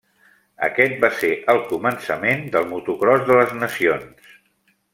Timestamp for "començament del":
1.73-2.65